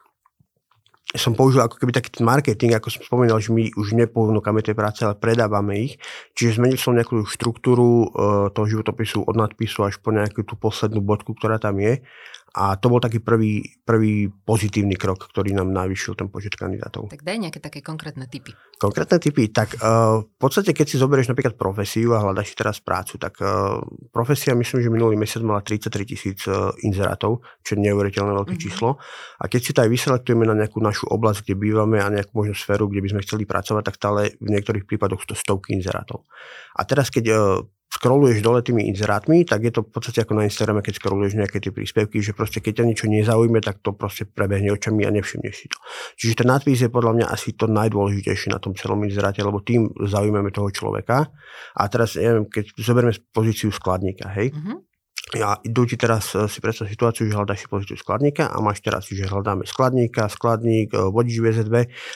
[1.09, 4.77] som použil ako keby taký ten marketing, ako som spomínal, že my už neponúkame tie
[4.77, 5.93] práce, ale predávame ich.
[6.37, 11.01] Čiže zmenil som nejakú štruktúru uh, toho životopisu od nadpisu až po nejakú tú poslednú
[11.01, 12.05] bodku, ktorá tam je
[12.49, 17.13] a to bol taký prvý, prvý pozitívny krok, ktorý nám navýšil ten počet kandidátov.
[17.13, 18.57] Tak daj nejaké také konkrétne typy.
[18.81, 19.53] Konkrétne typy?
[19.53, 23.77] Tak uh, v podstate, keď si zoberieš napríklad profesiu a hľadaš teraz prácu, tak uh,
[24.09, 28.65] profesia myslím, že minulý mesiac mala 33 tisíc uh, inzerátov, čo je neuveriteľné veľké mm-hmm.
[28.65, 28.97] číslo.
[29.37, 32.57] A keď si to aj vyselektujeme na nejakú našu oblasť, kde bývame a nejakú možnú
[32.57, 36.25] sféru, kde by sme chceli pracovať, tak stále v niektorých prípadoch to stovky inzerátov.
[36.73, 40.45] A teraz, keď uh, scrolluješ dole tými inzerátmi, tak je to v podstate ako na
[40.45, 44.29] Instagrame, keď scrolluješ nejaké tie príspevky, že proste keď ťa niečo nezaujme, tak to proste
[44.29, 45.77] prebehne očami a nevšimneš si to.
[46.21, 49.89] Čiže ten nadpis je podľa mňa asi to najdôležitejšie na tom celom inzeráte, lebo tým
[50.05, 51.33] zaujímame toho človeka.
[51.73, 54.88] A teraz, neviem, keď zoberieme pozíciu skladníka, hej, mm-hmm
[55.37, 59.05] ja idú ti teraz si predstav situáciu, že hľadáš si pozíciu skladníka a máš teraz,
[59.05, 61.75] že hľadáme skladníka, skladník, eh, vodič VZB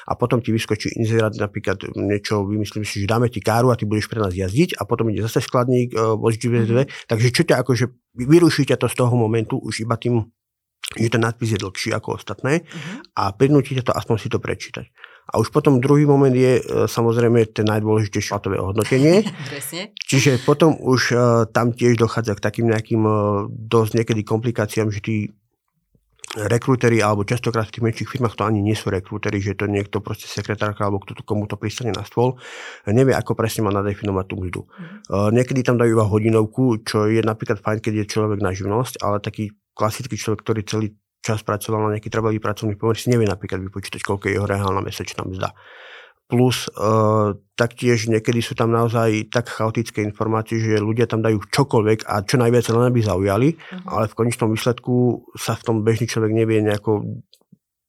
[0.09, 3.85] a potom ti vyskočí inzerát napríklad niečo, vymyslím si, že dáme ti káru a ty
[3.85, 7.05] budeš pre nás jazdiť a potom ide zase skladník, eh, vodič VZB, mm-hmm.
[7.05, 7.85] takže čo ťa akože
[8.17, 10.25] vyruší ťa to z toho momentu už iba tým,
[10.97, 13.13] že ten nadpis je dlhší ako ostatné mm-hmm.
[13.13, 14.89] a prinúti ťa to aspoň si to prečítať.
[15.31, 19.23] A už potom druhý moment je e, samozrejme ten najdôležitejšie platové ohodnotenie.
[20.09, 21.17] Čiže potom už e,
[21.55, 23.13] tam tiež dochádza k takým nejakým e,
[23.47, 25.15] dosť niekedy komplikáciám, že ty
[26.33, 30.01] rekrúteri, alebo častokrát v tých menších firmách to ani nie sú rekrúteri, že to niekto
[30.01, 32.41] proste sekretárka alebo kto to, komu to pristane na stôl,
[32.89, 34.61] nevie, ako presne má nadefinovať tú mzdu.
[34.65, 35.29] Mm.
[35.29, 39.21] Niekedy tam dajú iba hodinovku, čo je napríklad fajn, keď je človek na živnosť, ale
[39.21, 40.87] taký klasický človek, ktorý celý
[41.23, 44.83] čas pracoval na nejaký trvalý pracovný pomer, si nevie napríklad vypočítať, koľko je jeho reálna
[44.83, 45.55] mesečná mzda.
[46.27, 52.09] Plus uh, taktiež niekedy sú tam naozaj tak chaotické informácie, že ľudia tam dajú čokoľvek
[52.09, 53.87] a čo najviac len aby zaujali, uh-huh.
[53.87, 57.23] ale v konečnom výsledku sa v tom bežný človek nevie nejako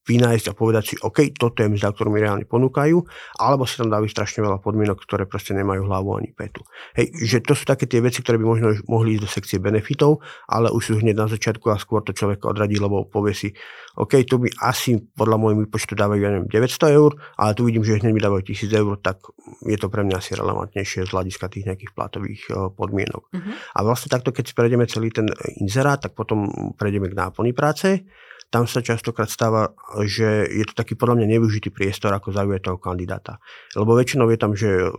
[0.04, 2.96] vynájsť a povedať si, OK, toto je mzda, ktorú mi reálne ponúkajú,
[3.40, 6.60] alebo si tam dávajú strašne veľa podmienok, ktoré proste nemajú hlavu ani petu.
[6.92, 10.20] Hej, že to sú také tie veci, ktoré by možno mohli ísť do sekcie benefitov,
[10.44, 13.48] ale už sú hneď na začiatku a skôr to človek odradí, lebo povie si,
[13.96, 17.86] OK, tu mi asi podľa môjho výpočtu dávajú, ja neviem, 900 eur, ale tu vidím,
[17.86, 19.24] že hneď mi dávajú 1000 eur, tak
[19.64, 23.22] je to pre mňa asi relevantnejšie z hľadiska tých nejakých platových eh, podmienok.
[23.32, 23.52] Uh-huh.
[23.72, 25.30] A vlastne takto, keď si prejdeme celý ten
[25.62, 28.04] inzerát, tak potom prejdeme k náplni práce
[28.50, 29.72] tam sa častokrát stáva,
[30.04, 33.38] že je to taký podľa mňa nevyužitý priestor, ako zaujať toho kandidáta.
[33.76, 34.92] Lebo väčšinou je tam, že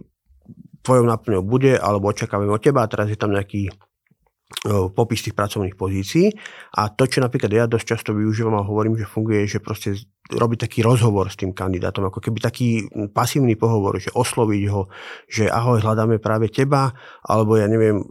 [0.85, 3.73] tvojou náplňou bude, alebo očakávame od teba a teraz je tam nejaký
[4.93, 6.29] popis tých pracovných pozícií
[6.77, 9.97] a to, čo napríklad ja dosť často využívam a hovorím, že funguje, že proste
[10.29, 14.85] robiť taký rozhovor s tým kandidátom, ako keby taký pasívny pohovor, že osloviť ho,
[15.25, 16.93] že ahoj, hľadáme práve teba,
[17.25, 18.05] alebo ja neviem,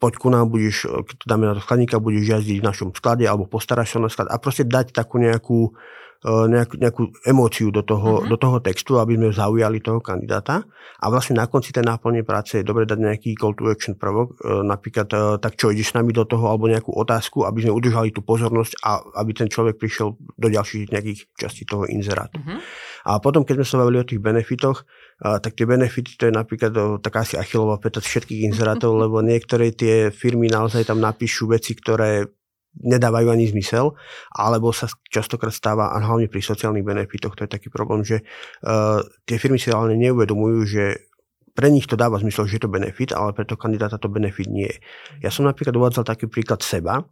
[0.00, 3.28] poď ku nám, budeš, keď to dáme na to skladníka, budeš jazdiť v našom sklade
[3.28, 5.76] alebo postaráš sa na sklad a proste dať takú nejakú,
[6.24, 8.28] e, nejakú, nejakú emóciu do toho, uh-huh.
[8.32, 10.64] do toho textu, aby sme zaujali toho kandidáta.
[11.00, 14.40] A vlastne na konci tej náplne práce je dobre dať nejaký call to action prvok,
[14.40, 18.08] e, napríklad tak čo, ideš s nami do toho, alebo nejakú otázku, aby sme udržali
[18.16, 22.40] tú pozornosť a aby ten človek prišiel do ďalších nejakých častí toho inzerátu.
[22.40, 22.56] Uh-huh.
[23.04, 24.84] A potom, keď sme sa bavili o tých benefitoch,
[25.20, 26.72] tak tie benefity to je napríklad
[27.04, 32.28] taká asi achilová peta všetkých inzerátov, lebo niektoré tie firmy naozaj tam napíšu veci, ktoré
[32.70, 33.98] nedávajú ani zmysel,
[34.30, 38.22] alebo sa častokrát stáva, a hlavne pri sociálnych benefitoch, to je taký problém, že
[38.62, 41.10] uh, tie firmy si ale neuvedomujú, že
[41.50, 44.46] pre nich to dáva zmysel, že je to benefit, ale pre toho kandidáta to benefit
[44.46, 44.78] nie je.
[45.26, 47.02] Ja som napríklad uvádzal taký príklad seba,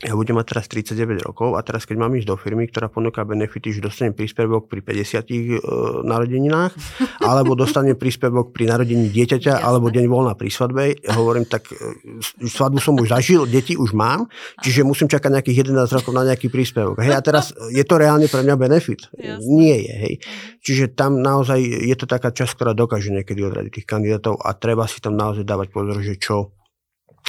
[0.00, 3.20] ja budem mať teraz 39 rokov a teraz keď mám ísť do firmy, ktorá ponúka
[3.20, 5.60] benefity, že dostanem príspevok pri 50 e,
[6.08, 6.72] narodeninách,
[7.28, 9.66] alebo dostanem príspevok pri narodení dieťaťa, Jasne.
[9.66, 13.92] alebo deň voľna pri svadbe, ja hovorím, tak e, svadbu som už zažil, deti už
[13.92, 14.30] mám,
[14.64, 17.02] čiže musím čakať nejakých 11 rokov na nejaký príspevok.
[17.04, 19.04] Hej, a teraz je to reálne pre mňa benefit?
[19.18, 19.42] Jasne.
[19.52, 20.14] Nie je, hej.
[20.16, 20.60] Mhm.
[20.64, 24.88] Čiže tam naozaj je to taká časť, ktorá dokáže niekedy odradiť tých kandidátov a treba
[24.88, 26.59] si tam naozaj dávať pozor, že čo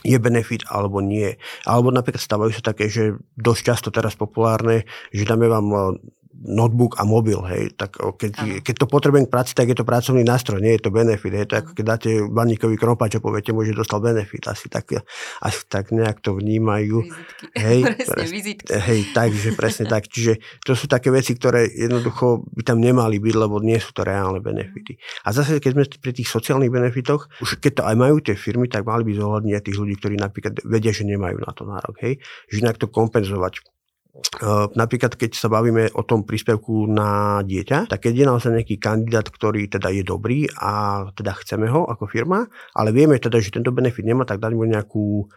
[0.02, 1.38] je benefit alebo nie.
[1.68, 5.98] Alebo napríklad stávajú sa také, že dosť často teraz populárne, že dáme vám
[6.34, 10.24] notebook a mobil, hej, tak keď, keď to potrebujem k práci, tak je to pracovný
[10.24, 13.76] nástroj, nie je to benefit, hej, tak keď dáte baníkový krompáč a poviete mu, že
[13.76, 14.96] dostal benefit, asi tak,
[15.44, 17.04] asi tak nejak to vnímajú.
[17.04, 17.46] Vizitky.
[17.62, 18.70] Hej, presne, vizitky.
[18.72, 23.36] Hej, takže presne tak, čiže to sú také veci, ktoré jednoducho by tam nemali byť,
[23.36, 24.98] lebo nie sú to reálne benefity.
[25.28, 28.72] A zase, keď sme pri tých sociálnych benefitoch, už keď to aj majú tie firmy,
[28.72, 32.14] tak mali by zohľadniť tých ľudí, ktorí napríklad vedia, že nemajú na to nárok, hej,
[32.50, 33.62] že nejak to kompenzovať
[34.76, 39.28] Napríklad, keď sa bavíme o tom príspevku na dieťa, tak keď je naozaj nejaký kandidát,
[39.32, 42.44] ktorý teda je dobrý a teda chceme ho ako firma,
[42.76, 45.32] ale vieme teda, že tento benefit nemá, tak dať mu nejakú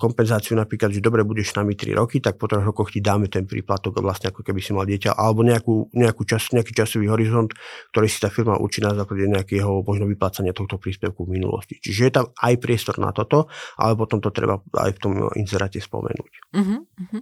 [0.00, 3.28] kompenzáciu napríklad, že dobre budeš s nami 3 roky, tak po 3 rokoch ti dáme
[3.28, 7.52] ten príplatok vlastne ako keby si mal dieťa, alebo nejakú, nejakú čas, nejaký časový horizont,
[7.92, 11.76] ktorý si tá firma učí na základe nejakého možno vyplácania tohto príspevku v minulosti.
[11.76, 15.84] Čiže je tam aj priestor na toto, ale potom to treba aj v tom inzeráte
[15.84, 16.32] spomenúť.
[16.56, 17.20] Uh-huh, uh-huh.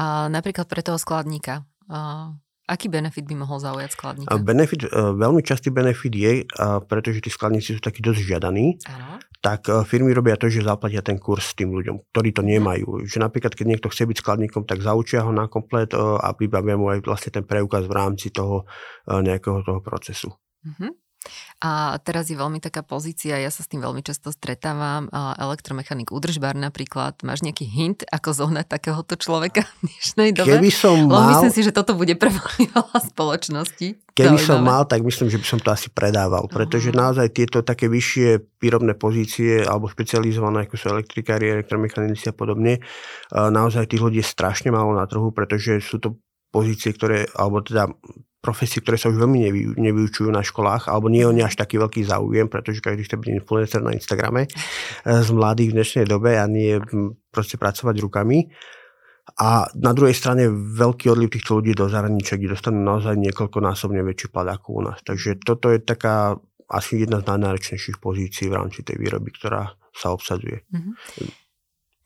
[0.00, 1.68] A napríklad pre toho skladníka,
[2.64, 4.32] aký benefit by mohol zaujať skladníka?
[4.40, 6.32] Benefit, e, veľmi častý benefit je,
[6.88, 9.20] pretože tí skladníci sú takí dosť žiadaní, ano.
[9.44, 13.04] tak e, firmy robia to, že zaplatia ten kurz tým ľuďom, ktorí to nemajú.
[13.04, 16.78] Že napríklad, keď niekto chce byť skladníkom, tak zaučia ho na komplet e, a vybavia
[16.78, 18.64] mu aj vlastne ten preukaz v rámci toho
[19.10, 20.30] nejakého toho procesu.
[20.64, 20.94] Uh-huh.
[21.60, 26.56] A teraz je veľmi taká pozícia, ja sa s tým veľmi často stretávam, elektromechanik údržbár
[26.56, 27.20] napríklad.
[27.20, 30.56] Máš nejaký hint, ako zohnať takéhoto človeka v dnešnej dobe?
[30.56, 31.36] Keby som mal...
[31.36, 34.00] myslím si, že toto bude veľa spoločnosti.
[34.16, 34.48] Keby Zaujímavé.
[34.48, 37.00] som mal, tak myslím, že by som to asi predával, pretože uh-huh.
[37.04, 42.80] naozaj tieto také vyššie výrobné pozície alebo špecializované, ako sú elektrikári, elektromechanici a podobne,
[43.30, 46.16] naozaj tých ľudí je strašne málo na trhu, pretože sú to
[46.50, 47.88] pozície, ktoré, alebo teda
[48.40, 51.76] profesie, ktoré sa už veľmi nevy, nevyučujú na školách, alebo nie je o až taký
[51.76, 56.40] veľký záujem, pretože každý chce byť influencer na Instagrame eh, z mladých v dnešnej dobe
[56.40, 56.80] a nie
[57.28, 58.48] proste pracovať rukami.
[59.38, 64.32] A na druhej strane veľký odliv týchto ľudí do zahraničia, kde dostanú naozaj niekoľkonásobne väčší
[64.34, 64.98] plat ako u nás.
[65.06, 66.34] Takže toto je taká
[66.66, 70.66] asi jedna z najnáročnejších pozícií v rámci tej výroby, ktorá sa obsadzuje.
[70.70, 70.94] Mm-hmm.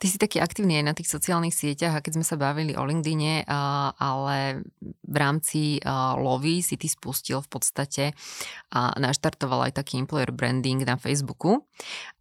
[0.05, 2.85] Ty si taký aktívny aj na tých sociálnych sieťach a keď sme sa bavili o
[2.85, 3.49] LinkedIne,
[3.97, 5.81] ale v rámci
[6.21, 8.05] Lovy si ty spustil v podstate
[8.69, 11.65] a naštartoval aj taký employer branding na Facebooku.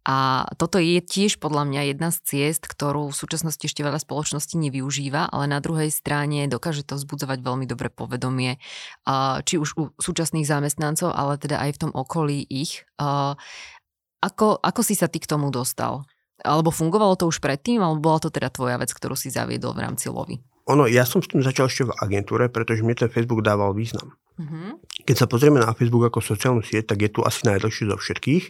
[0.08, 4.56] A toto je tiež podľa mňa jedna z ciest, ktorú v súčasnosti ešte veľa spoločností
[4.64, 8.64] nevyužíva, ale na druhej strane dokáže to vzbudzovať veľmi dobre povedomie,
[9.44, 12.88] či už u súčasných zamestnancov, ale teda aj v tom okolí ich.
[14.24, 16.08] Ako, ako si sa ty k tomu dostal?
[16.42, 19.86] Alebo fungovalo to už predtým, alebo bola to teda tvoja vec, ktorú si zaviedol v
[19.86, 20.42] rámci lovy?
[20.66, 24.16] Ono, ja som s tým začal ešte v agentúre, pretože mne ten Facebook dával význam.
[24.40, 24.80] Uh-huh.
[25.04, 28.44] Keď sa pozrieme na Facebook ako sociálnu sieť, tak je tu asi najdlhšie zo všetkých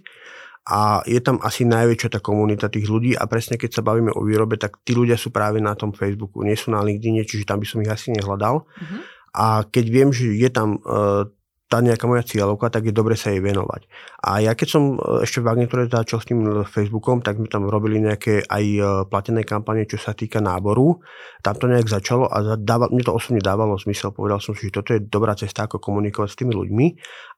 [0.64, 4.24] a je tam asi najväčšia tá komunita tých ľudí a presne keď sa bavíme o
[4.24, 7.60] výrobe, tak tí ľudia sú práve na tom Facebooku, nie sú na LinkedIn, čiže tam
[7.60, 8.64] by som ich asi nehľadal.
[8.64, 9.00] Uh-huh.
[9.34, 11.28] A keď viem, že je tam uh,
[11.64, 13.88] tá nejaká moja cieľovka, tak je dobre sa jej venovať.
[14.20, 17.66] A ja keď som e, ešte v agentúre začal s tým Facebookom, tak sme tam
[17.66, 21.00] robili nejaké aj e, platené kampane, čo sa týka náboru.
[21.40, 24.12] Tam to nejak začalo a dával, mne to osobne dávalo zmysel.
[24.12, 26.86] Povedal som si, že toto je dobrá cesta, ako komunikovať s tými ľuďmi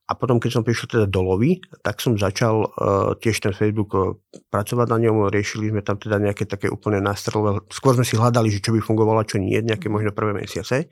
[0.07, 3.90] a potom, keď som prišiel teda do Lovy, tak som začal uh, tiež ten Facebook
[3.99, 4.14] uh,
[4.55, 5.27] pracovať na ňom.
[5.35, 7.59] Riešili sme tam teda nejaké také úplne nástrelové.
[7.75, 10.87] Skôr sme si hľadali, že čo by fungovalo, čo nie, nejaké možno prvé mesiace.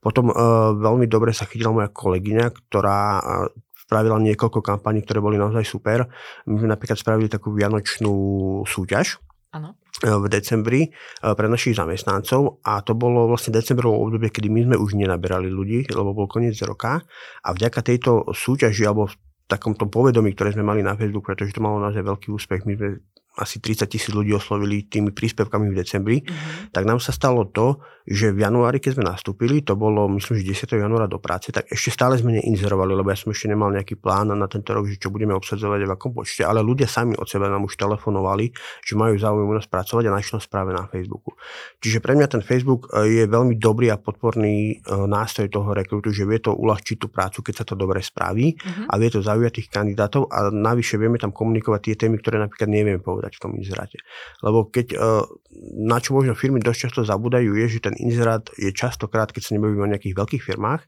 [0.00, 3.52] Potom uh, veľmi dobre sa chytila moja kolegyňa, ktorá uh,
[3.84, 6.08] spravila niekoľko kampaní, ktoré boli naozaj super.
[6.48, 8.14] My sme napríklad spravili takú vianočnú
[8.64, 9.20] súťaž,
[9.54, 9.78] Ano.
[10.02, 10.90] E, v decembri e,
[11.22, 15.86] pre našich zamestnancov a to bolo vlastne decembrovo obdobie, kedy my sme už nenaberali ľudí,
[15.94, 17.06] lebo bol koniec roka
[17.40, 19.14] a vďaka tejto súťaži alebo v
[19.46, 22.88] takomto povedomí, ktoré sme mali na Facebook, pretože to malo naozaj veľký úspech, my sme
[23.34, 26.70] asi 30 tisíc ľudí oslovili tými príspevkami v decembri, mm-hmm.
[26.70, 30.68] tak nám sa stalo to, že v januári, keď sme nastúpili, to bolo myslím, že
[30.68, 30.76] 10.
[30.76, 34.28] januára do práce, tak ešte stále sme neinzerovali, lebo ja som ešte nemal nejaký plán
[34.28, 37.48] na tento rok, že čo budeme obsadzovať v akom počte, ale ľudia sami od seba
[37.48, 38.52] nám už telefonovali,
[38.84, 41.32] že majú záujem u nás pracovať a našli nás práve na Facebooku.
[41.80, 46.12] Čiže pre mňa ten Facebook e, je veľmi dobrý a podporný e, nástroj toho rekrutu,
[46.12, 48.86] že vie to uľahčiť tú prácu, keď sa to dobre spraví mm-hmm.
[48.92, 52.68] a vie to zaujať tých kandidátov a navyše vieme tam komunikovať tie témy, ktoré napríklad
[52.68, 53.98] nevieme povedať povedať v tom inzeráte.
[54.44, 54.96] Lebo keď, e,
[55.80, 59.56] na čo možno firmy dosť často zabúdajú, je, že ten inzerát je častokrát, keď sa
[59.56, 60.84] nebavíme o nejakých veľkých firmách,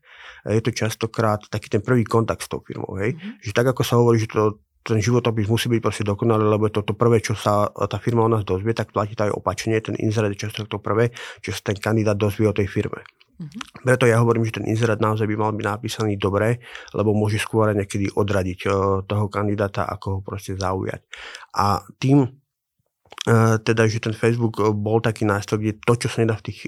[0.53, 3.01] je to častokrát taký ten prvý kontakt s tou firmou.
[3.01, 3.17] Hej?
[3.17, 3.41] Mm-hmm.
[3.41, 6.79] Že tak ako sa hovorí, že to, ten životopis musí byť proste dokonalý, lebo je
[6.79, 9.75] to to prvé, čo sa tá firma o nás dozvie, tak platí to aj opačne.
[9.83, 11.11] Ten inzerát je často to prvé,
[11.43, 13.03] čo sa ten kandidát dozvie o tej firme.
[13.37, 13.85] Mm-hmm.
[13.85, 16.65] Preto ja hovorím, že ten inzerát naozaj by mal byť napísaný dobre,
[16.97, 18.73] lebo môže skôr niekedy odradiť uh,
[19.05, 21.05] toho kandidáta, ako ho proste zaujať.
[21.53, 26.35] A tým, uh, teda, že ten Facebook bol taký nástroj, kde to, čo sa nedá
[26.41, 26.61] v tých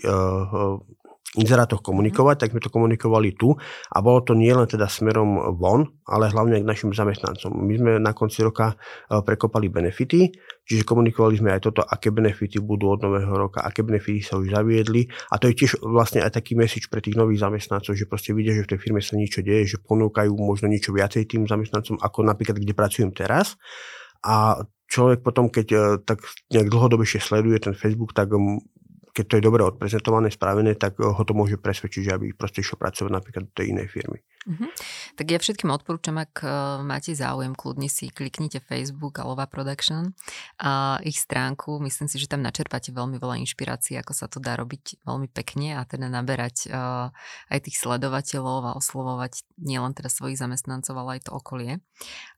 [1.36, 3.52] inzerátoch komunikovať, tak sme to komunikovali tu
[3.92, 7.52] a bolo to nielen teda smerom von, ale hlavne k našim zamestnancom.
[7.52, 10.32] My sme na konci roka e, prekopali benefity,
[10.64, 14.56] čiže komunikovali sme aj toto, aké benefity budú od nového roka, aké benefity sa už
[14.56, 18.32] zaviedli a to je tiež vlastne aj taký message pre tých nových zamestnancov, že proste
[18.32, 22.00] vidia, že v tej firme sa niečo deje, že ponúkajú možno niečo viacej tým zamestnancom,
[22.00, 23.60] ako napríklad kde pracujem teraz.
[24.24, 28.32] A človek potom, keď e, tak nejak dlhodobejšie sleduje ten Facebook, tak
[29.18, 32.78] keď to je dobre odprezentované, spravené, tak ho to môže presvedčiť, že aby proste išiel
[32.78, 34.22] pracovať napríklad do tej inej firmy.
[34.46, 34.70] Uh-huh.
[35.18, 40.14] Tak ja všetkým odporúčam, ak uh, máte záujem, kľudne si kliknite Facebook Alova Production
[40.62, 41.82] a ich stránku.
[41.82, 45.74] Myslím si, že tam načerpáte veľmi veľa inšpirácií, ako sa to dá robiť veľmi pekne
[45.74, 47.10] a teda naberať uh,
[47.50, 51.82] aj tých sledovateľov a oslovovať nielen teda svojich zamestnancov, ale aj to okolie.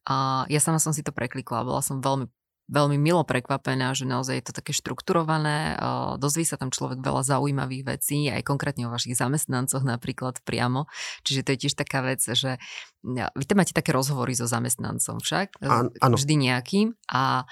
[0.08, 2.26] A ja sama som si to preklikla, bola som veľmi
[2.70, 5.74] veľmi milo prekvapená, že naozaj je to také štrukturované,
[6.22, 10.86] dozví sa tam človek veľa zaujímavých vecí, aj konkrétne o vašich zamestnancoch napríklad priamo.
[11.26, 12.62] Čiže to je tiež taká vec, že
[13.02, 16.14] vy tam máte také rozhovory so zamestnancom však, Áno.
[16.14, 17.42] vždy nejakým a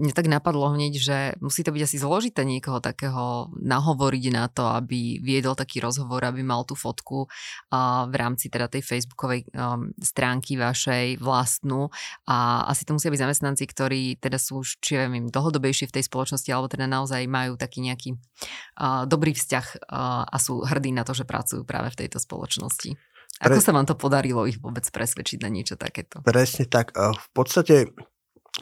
[0.00, 4.64] mne tak napadlo hneď, že musí to byť asi zložité niekoho takého nahovoriť na to,
[4.64, 7.28] aby viedol taký rozhovor, aby mal tú fotku
[8.08, 11.92] v rámci teda tej facebookovej um, stránky vašej vlastnú
[12.24, 16.08] a asi to musia byť zamestnanci, ktorí teda sú už, či viem, dlhodobejšie v tej
[16.08, 18.16] spoločnosti alebo teda naozaj majú taký nejaký
[19.04, 19.92] dobrý vzťah
[20.24, 22.96] a sú hrdí na to, že pracujú práve v tejto spoločnosti.
[23.40, 23.64] Ako Pre...
[23.64, 26.20] sa vám to podarilo ich vôbec presvedčiť na niečo takéto?
[26.20, 26.92] Presne tak.
[26.96, 27.88] V podstate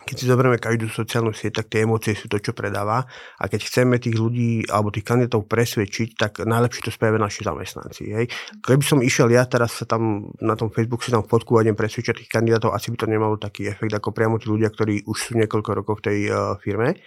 [0.04, 3.06] keď si zoberieme každú sociálnu sieť, tak tie emócie sú to, čo predáva.
[3.38, 8.02] A keď chceme tých ľudí alebo tých kandidátov presvedčiť, tak najlepšie to spravia naši zamestnanci.
[8.14, 8.26] Hej.
[8.62, 11.74] Keby som išiel ja teraz sa tam na tom Facebook si tam fotku a idem
[11.74, 15.18] presvedčať tých kandidátov, asi by to nemalo taký efekt ako priamo tí ľudia, ktorí už
[15.18, 16.98] sú niekoľko rokov v tej uh, firme.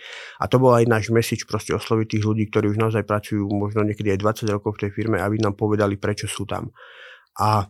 [0.41, 3.84] A to bol aj náš message proste osloviť tých ľudí, ktorí už naozaj pracujú možno
[3.88, 6.71] niekedy aj 20 rokov v tej firme, aby nám povedali, prečo sú tam.
[7.39, 7.67] A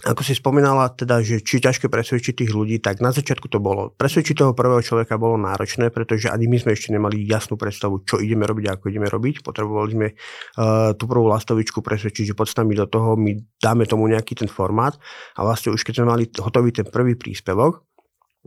[0.00, 3.92] ako si spomínala, teda, že či ťažké presvedčiť tých ľudí, tak na začiatku to bolo.
[3.94, 8.16] Presvedčiť toho prvého človeka bolo náročné, pretože ani my sme ešte nemali jasnú predstavu, čo
[8.16, 9.44] ideme robiť a ako ideme robiť.
[9.44, 14.40] Potrebovali sme uh, tú prvú lastovičku presvedčiť, že podstavíme do toho, my dáme tomu nejaký
[14.40, 14.96] ten formát
[15.36, 17.89] a vlastne už keď sme mali hotový ten prvý príspevok,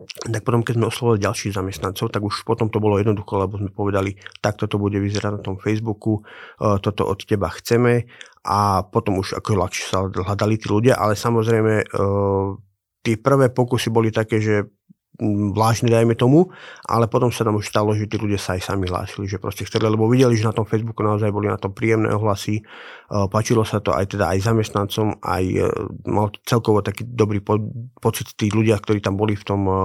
[0.01, 3.69] tak potom, keď sme oslovili ďalších zamestnancov, tak už potom to bolo jednoducho, lebo sme
[3.69, 6.25] povedali, takto to bude vyzerať na tom Facebooku,
[6.57, 8.09] e, toto od teba chceme.
[8.41, 11.85] A potom už ako ľahšie sa hľadali tí ľudia, ale samozrejme e,
[13.05, 14.65] tie prvé pokusy boli také, že
[15.53, 16.49] vlážne, dajme tomu,
[16.89, 19.61] ale potom sa nám už stalo, že tí ľudia sa aj sami hlásili, že proste
[19.61, 22.63] chceli, lebo videli, že na tom Facebooku naozaj boli na tom príjemné ohlasy, e,
[23.29, 25.69] páčilo sa to aj teda aj zamestnancom, aj e,
[26.09, 27.61] mal celkovo taký dobrý po,
[28.01, 29.77] pocit tí ľudia, ktorí tam boli v tom e,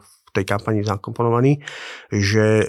[0.00, 1.58] v tej kampani zakomponovaní,
[2.06, 2.62] že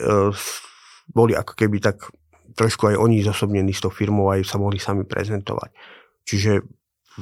[1.14, 2.10] boli ako keby tak
[2.58, 5.70] trošku aj oni zosobnení s tou firmou aj sa mohli sami prezentovať.
[6.26, 6.52] Čiže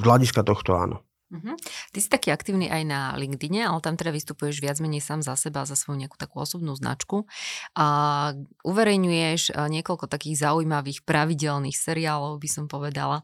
[0.00, 1.04] hľadiska tohto áno.
[1.30, 1.54] Uh-huh.
[1.94, 5.38] Ty si taký aktívny aj na LinkedIne, ale tam teda vystupuješ viac menej sám za
[5.38, 7.30] seba, za svoju nejakú takú osobnú značku.
[7.78, 8.34] A
[8.66, 13.22] uverejňuješ niekoľko takých zaujímavých pravidelných seriálov, by som povedala.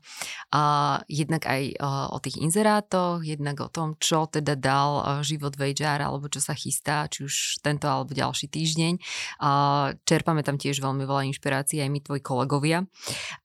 [0.55, 1.83] A jednak aj
[2.15, 6.55] o tých inzerátoch, jednak o tom, čo teda dal život v HR, alebo čo sa
[6.55, 9.03] chystá, či už tento alebo ďalší týždeň.
[9.43, 9.51] A
[10.07, 12.87] čerpame tam tiež veľmi veľa inšpirácií, aj my, tvoji kolegovia.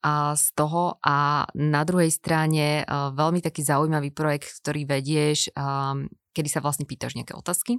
[0.06, 6.48] A z toho a na druhej strane veľmi taký zaujímavý projekt, ktorý vedieš, um, kedy
[6.48, 7.78] sa vlastne pýtaš nejaké otázky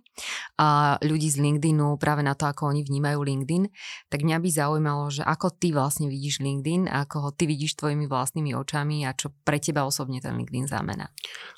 [0.61, 3.65] a ľudí z LinkedInu práve na to, ako oni vnímajú LinkedIn,
[4.13, 8.05] tak mňa by zaujímalo, že ako ty vlastne vidíš LinkedIn, ako ho ty vidíš tvojimi
[8.05, 11.09] vlastnými očami a čo pre teba osobne ten LinkedIn znamená.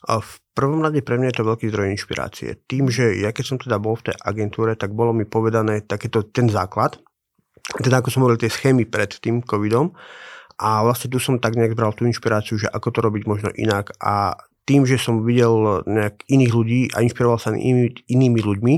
[0.08, 2.49] A v prvom rade pre mňa je to veľký zdroj inšpirácie.
[2.63, 6.23] Tým, že ja keď som teda bol v tej agentúre, tak bolo mi povedané takéto
[6.23, 6.95] ten základ,
[7.84, 9.91] teda ako som hovoril tie schémy pred tým covidom,
[10.56, 13.91] a vlastne tu som tak nejak bral tú inšpiráciu, že ako to robiť možno inak
[13.99, 18.75] a tým, že som videl nejak iných ľudí a inšpiroval sa inými, inými ľuďmi,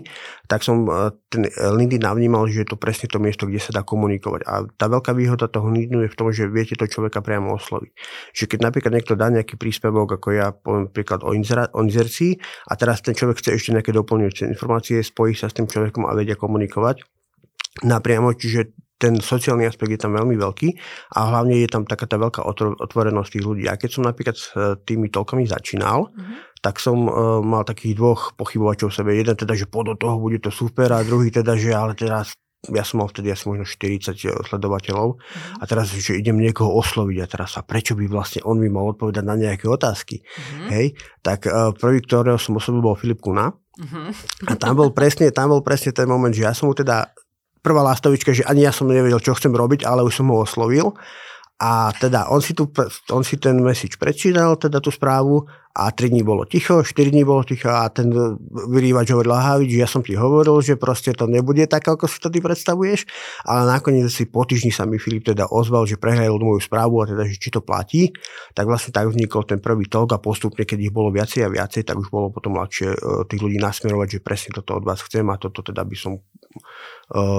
[0.52, 3.88] tak som e, ten LinkedIn navnímal, že je to presne to miesto, kde sa dá
[3.88, 4.44] komunikovať.
[4.44, 7.92] A tá veľká výhoda toho LinkedInu je v tom, že viete to človeka priamo osloviť.
[8.36, 12.36] Že keď napríklad niekto dá nejaký príspevok, ako ja poviem príklad o, inzera, o inzercii,
[12.68, 16.12] a teraz ten človek chce ešte nejaké doplňujúce informácie, spojí sa s tým človekom a
[16.12, 17.08] vedia komunikovať
[17.86, 20.70] napriamo, čiže ten sociálny aspekt je tam veľmi veľký
[21.14, 22.42] a hlavne je tam taká tá veľká
[22.82, 23.64] otvorenosť tých ľudí.
[23.70, 26.62] A keď som napríklad s e, tými toľkami začínal, mm-hmm.
[26.66, 29.14] tak som uh, mal takých dvoch pochybovačov sebe.
[29.14, 32.34] Jeden teda, že po do toho bude to super a druhý teda, že ale teraz
[32.66, 35.62] ja som mal vtedy asi možno 40 e, sledovateľov mm-hmm.
[35.62, 38.90] a teraz, že idem niekoho osloviť a teraz a prečo by vlastne on mi mal
[38.98, 40.26] odpovedať na nejaké otázky.
[40.26, 40.70] Mm-hmm.
[40.74, 40.86] Hej,
[41.22, 43.54] tak uh, prvý, ktorého som oslovil, bol Filip Kuna.
[43.54, 44.08] Mm-hmm.
[44.50, 47.14] A tam bol presne, tam bol presne ten moment, že ja som mu teda
[47.68, 50.96] prvá lastovička, že ani ja som nevedel, čo chcem robiť, ale už som ho oslovil.
[51.60, 52.72] A teda on si, tu,
[53.12, 55.44] on si ten message prečítal, teda tú správu
[55.78, 58.10] a 3 dní bolo ticho, 4 dní bolo ticho a ten
[58.50, 62.18] vyrývač hovoril Lahavič, že ja som ti hovoril, že proste to nebude tak, ako si
[62.18, 63.06] to ty predstavuješ,
[63.46, 67.06] ale nakoniec si po týždni sa mi Filip teda ozval, že prehľadil moju správu a
[67.06, 68.10] teda, že či to platí,
[68.58, 71.86] tak vlastne tak vznikol ten prvý tok a postupne, keď ich bolo viacej a viacej,
[71.86, 72.98] tak už bolo potom ľahšie e,
[73.30, 76.18] tých ľudí nasmerovať, že presne toto od vás chcem a toto teda by som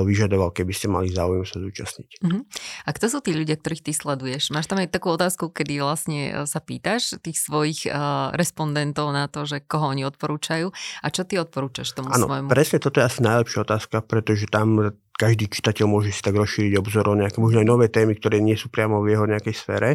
[0.09, 2.25] vyžadoval, keby ste mali záujem sa zúčastniť.
[2.25, 2.41] Uh-huh.
[2.89, 4.49] A kto sú tí ľudia, ktorých ty sleduješ?
[4.49, 7.85] Máš tam aj takú otázku, kedy vlastne e, sa pýtaš tých svojich
[8.35, 12.49] respondentov na to, že koho oni odporúčajú a čo ty odporúčaš tomu ano, svojmu?
[12.51, 17.11] presne toto je asi najlepšia otázka, pretože tam každý čitateľ môže si tak rozšíriť obzor
[17.11, 19.91] o nejaké možno aj nové témy, ktoré nie sú priamo v jeho nejakej sfére.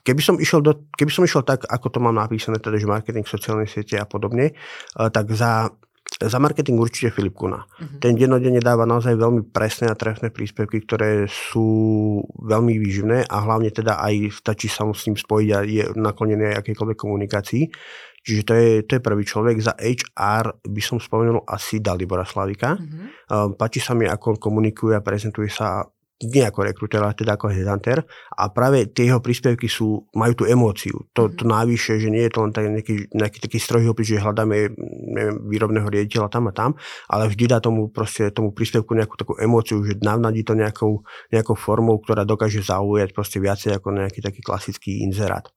[0.00, 3.26] Keby som, išiel do, keby som išiel tak, ako to mám napísané, teda, že marketing,
[3.26, 4.54] sociálne siete a podobne,
[4.94, 5.68] tak za
[6.20, 7.64] za marketing určite Filip Kuna.
[7.64, 7.96] Uh-huh.
[7.96, 13.72] Ten dennodenne dáva naozaj veľmi presné a trefné príspevky, ktoré sú veľmi výživné a hlavne
[13.72, 17.64] teda aj stačí sa s ním spojiť a je naklonený aj akejkoľvek komunikácii.
[18.20, 19.56] Čiže to je, to je prvý človek.
[19.64, 22.76] Za HR by som spomenul asi Dalibora Slavika.
[22.76, 23.56] Uh-huh.
[23.56, 25.80] Páči sa mi, ako on komunikuje a prezentuje sa
[26.20, 28.04] nie ako rekruter, ale teda ako headhunter.
[28.36, 31.08] A práve tie jeho príspevky sú, majú tú emóciu.
[31.16, 31.50] To, to mhm.
[31.50, 34.76] návyššie, že nie je to len tak nejaký, nejaký taký strojý opis, že hľadáme
[35.16, 36.70] neviem, výrobného riaditeľa tam a tam,
[37.08, 41.00] ale vždy dá tomu, proste, tomu príspevku nejakú takú emóciu, že navnadí to nejakou,
[41.32, 45.48] nejakou formou, ktorá dokáže zaujať proste viacej ako nejaký taký klasický inzerát.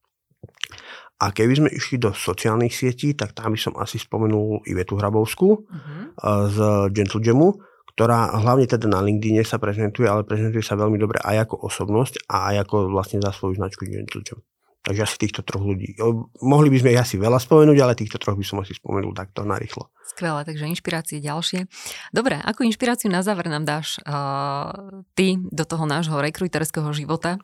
[1.22, 5.62] A keby sme išli do sociálnych sietí, tak tam by som asi spomenul Ivetu Hrabovskú
[5.62, 6.04] uh-huh.
[6.50, 6.58] z
[6.90, 7.54] Gentle Jamu,
[7.94, 12.26] ktorá hlavne teda na LinkedIne sa prezentuje, ale prezentuje sa veľmi dobre aj ako osobnosť
[12.26, 14.42] a aj ako vlastne za svoju značku Gentle
[14.84, 15.96] Takže asi týchto troch ľudí.
[16.42, 19.46] Mohli by sme ich asi veľa spomenúť, ale týchto troch by som asi spomenul takto
[19.46, 19.93] narýchlo.
[20.04, 21.64] Skvelé, takže inšpirácie ďalšie.
[22.12, 27.40] Dobre, ako inšpiráciu na záver nám dáš uh, ty do toho nášho rekruterského života?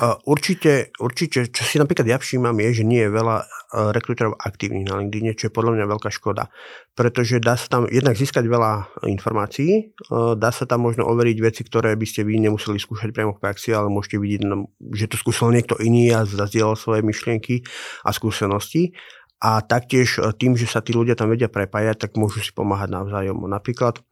[0.00, 4.32] Uh, určite, určite, čo si napríklad ja všímam, je, že nie je veľa uh, rekruterov
[4.40, 6.48] aktívnych na LinkedIn, čo je podľa mňa veľká škoda.
[6.96, 11.68] Pretože dá sa tam jednak získať veľa informácií, uh, dá sa tam možno overiť veci,
[11.68, 14.48] ktoré by ste vy nemuseli skúšať priamo v praxi, ale môžete vidieť,
[14.96, 17.60] že to skúsil niekto iný a zazdieľal svoje myšlienky
[18.08, 18.96] a skúsenosti
[19.40, 22.92] a taktiež e, tým, že sa tí ľudia tam vedia prepájať, tak môžu si pomáhať
[22.92, 23.40] navzájom.
[23.48, 24.04] Napríklad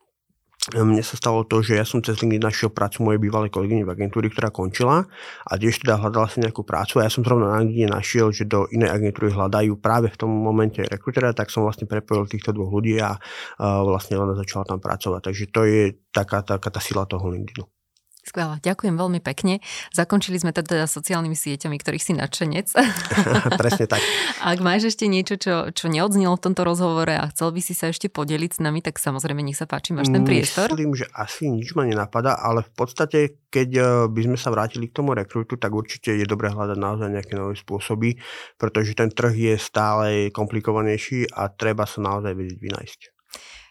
[0.73, 3.85] e, mne sa stalo to, že ja som cez LinkedIn našiel prácu mojej bývalej kolegyne
[3.85, 5.05] v agentúry, ktorá končila
[5.45, 8.49] a tiež teda hľadala si nejakú prácu a ja som zrovna na LinkedIn našiel, že
[8.49, 12.73] do inej agentúry hľadajú práve v tom momente rekrutera, tak som vlastne prepojil týchto dvoch
[12.73, 15.21] ľudí a uh, vlastne ona začala tam pracovať.
[15.29, 17.78] Takže to je taká, taká tá sila toho LinkedInu.
[18.27, 19.65] Skvelá, ďakujem veľmi pekne.
[19.95, 22.67] Zakončili sme teda sociálnymi sieťami, ktorých si nadšenec.
[23.63, 24.03] Presne tak.
[24.45, 27.89] Ak máš ešte niečo, čo, čo neodznelo v tomto rozhovore a chcel by si sa
[27.89, 30.69] ešte podeliť s nami, tak samozrejme nech sa páči, máš ten priestor.
[30.75, 34.93] Myslím, že asi nič ma nenapadá, ale v podstate, keď eh, by sme sa vrátili
[34.93, 38.19] k tomu rekrutu, tak určite je dobré hľadať naozaj nejaké nové spôsoby,
[38.61, 43.18] pretože ten trh je stále komplikovanejší a treba sa naozaj vedieť vynájsť.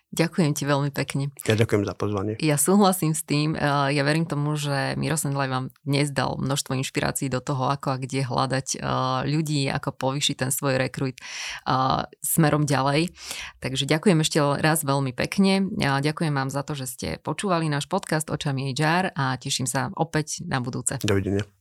[0.07, 1.29] Ďakujem ti veľmi pekne.
[1.45, 2.33] Ja ďakujem za pozvanie.
[2.39, 3.59] Ja súhlasím s tým.
[3.59, 7.99] Ja verím tomu, že Miro Sendlaj vám dnes dal množstvo inšpirácií do toho, ako a
[7.99, 8.79] kde hľadať
[9.27, 11.19] ľudí, ako povýšiť ten svoj rekrut
[12.23, 13.11] smerom ďalej.
[13.59, 15.67] Takže ďakujem ešte raz veľmi pekne.
[15.75, 19.91] Ja ďakujem vám za to, že ste počúvali náš podcast Očami HR a teším sa
[19.93, 20.97] opäť na budúce.
[21.03, 21.56] Dovidenia.